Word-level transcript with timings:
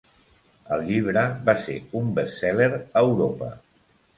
El 0.77 0.81
llibre 0.87 1.25
va 1.49 1.55
ser 1.65 1.75
un 2.01 2.09
best-seller 2.17 2.71
a 2.81 3.07
Europa. 3.07 3.53